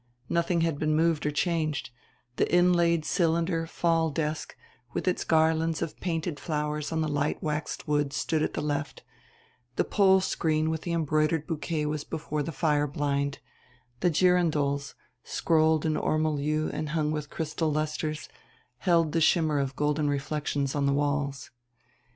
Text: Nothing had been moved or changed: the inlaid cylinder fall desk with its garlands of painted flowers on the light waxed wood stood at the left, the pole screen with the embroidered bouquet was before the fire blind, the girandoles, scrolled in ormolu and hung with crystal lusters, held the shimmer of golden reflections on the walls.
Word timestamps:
Nothing 0.29 0.61
had 0.61 0.79
been 0.79 0.95
moved 0.95 1.27
or 1.27 1.29
changed: 1.31 1.91
the 2.37 2.51
inlaid 2.51 3.05
cylinder 3.05 3.67
fall 3.67 4.09
desk 4.09 4.57
with 4.93 5.07
its 5.07 5.23
garlands 5.23 5.83
of 5.83 5.95
painted 5.99 6.39
flowers 6.39 6.91
on 6.91 7.01
the 7.01 7.07
light 7.07 7.43
waxed 7.43 7.87
wood 7.87 8.11
stood 8.11 8.41
at 8.41 8.55
the 8.55 8.63
left, 8.63 9.03
the 9.75 9.83
pole 9.83 10.19
screen 10.19 10.71
with 10.71 10.81
the 10.81 10.91
embroidered 10.91 11.45
bouquet 11.45 11.85
was 11.85 12.03
before 12.03 12.41
the 12.41 12.51
fire 12.51 12.87
blind, 12.87 13.37
the 13.99 14.09
girandoles, 14.09 14.95
scrolled 15.23 15.85
in 15.85 15.93
ormolu 15.95 16.67
and 16.73 16.89
hung 16.89 17.11
with 17.11 17.29
crystal 17.29 17.71
lusters, 17.71 18.27
held 18.79 19.11
the 19.11 19.21
shimmer 19.21 19.59
of 19.59 19.75
golden 19.75 20.09
reflections 20.09 20.73
on 20.73 20.87
the 20.87 20.93
walls. 20.93 21.51